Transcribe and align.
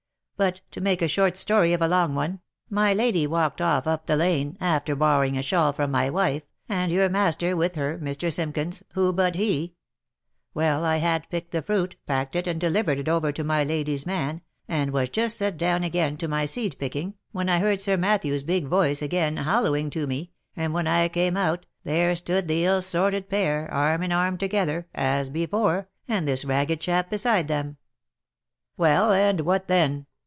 But, 0.37 0.61
to 0.71 0.81
make 0.81 1.03
a 1.03 1.07
short 1.07 1.37
story 1.37 1.71
of 1.71 1.83
a 1.83 1.87
long 1.87 2.15
one, 2.15 2.39
my 2.67 2.95
lady 2.95 3.27
walked 3.27 3.61
off 3.61 3.85
up 3.85 4.07
the 4.07 4.15
lane, 4.15 4.57
after 4.59 4.95
borrowing 4.95 5.37
a 5.37 5.43
shawl 5.43 5.71
from 5.71 5.91
my 5.91 6.09
wife, 6.09 6.41
and 6.67 6.91
your 6.91 7.09
master 7.09 7.55
with 7.55 7.75
her, 7.75 7.99
Mr. 7.99 8.33
Simkins, 8.33 8.81
who 8.93 9.13
but 9.13 9.35
he— 9.35 9.75
Well, 10.55 10.83
I 10.83 10.97
had 10.97 11.29
picked 11.29 11.51
the 11.51 11.61
fruit, 11.61 11.95
packed 12.07 12.35
it, 12.35 12.47
and 12.47 12.59
delivered 12.59 12.97
it 12.97 13.07
over 13.07 13.31
to 13.31 13.43
my 13.43 13.63
lady's 13.63 14.07
man, 14.07 14.41
and 14.67 14.89
(was 14.89 15.09
just 15.09 15.37
set 15.37 15.57
down 15.57 15.83
again 15.83 16.17
to 16.17 16.27
my 16.27 16.45
seed 16.47 16.75
picking, 16.79 17.13
when 17.31 17.47
I 17.47 17.59
heard 17.59 17.79
Sir 17.79 17.95
Matthew's 17.95 18.41
big 18.41 18.65
voice 18.65 19.03
again 19.03 19.37
halloaing 19.37 19.91
to 19.91 20.07
me, 20.07 20.31
and 20.55 20.73
when 20.73 20.87
I 20.87 21.07
came 21.09 21.37
out, 21.37 21.67
there 21.83 22.15
stood 22.15 22.47
the 22.47 22.65
ill 22.65 22.81
sorted 22.81 23.29
pair, 23.29 23.71
arm 23.71 24.01
in 24.01 24.11
arm 24.11 24.39
together, 24.39 24.87
as 24.95 25.29
before, 25.29 25.87
and 26.07 26.27
this 26.27 26.43
ragged 26.43 26.81
chap 26.81 27.11
beside 27.11 27.47
them."" 27.47 27.77
Well! 28.75 29.11
and 29.11 29.41
what 29.41 29.67
then?' 29.67 30.07